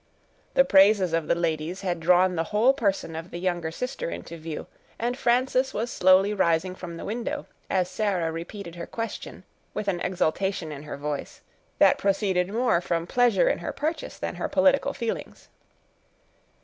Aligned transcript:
The 0.55 0.65
praises 0.65 1.13
of 1.13 1.27
the 1.27 1.35
ladies 1.35 1.81
had 1.81 1.99
drawn 1.99 2.35
the 2.35 2.45
whole 2.45 2.73
person 2.73 3.15
of 3.15 3.29
the 3.29 3.37
younger 3.37 3.69
sister 3.69 4.09
into 4.09 4.35
view; 4.35 4.65
and 4.97 5.15
Frances 5.15 5.75
was 5.75 5.91
slowly 5.91 6.33
rising 6.33 6.73
from 6.73 6.97
the 6.97 7.05
window, 7.05 7.45
as 7.69 7.87
Sarah 7.87 8.31
repeated 8.31 8.73
her 8.77 8.87
question, 8.87 9.43
with 9.75 9.87
an 9.87 9.99
exultation 9.99 10.71
in 10.71 10.81
her 10.85 10.97
voice, 10.97 11.41
that 11.77 11.99
proceeded 11.99 12.51
more 12.51 12.81
from 12.81 13.05
pleasure 13.05 13.47
in 13.47 13.59
her 13.59 13.71
purchase, 13.71 14.17
than 14.17 14.33
her 14.37 14.49
political 14.49 14.95
feelings. 14.95 15.49